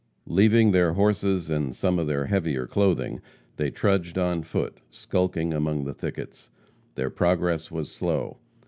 [0.25, 3.21] Leaving their horses and some of their heavier clothing,
[3.57, 6.49] they trudged on foot, skulking among the thickets.
[6.95, 8.39] Their progress was slow.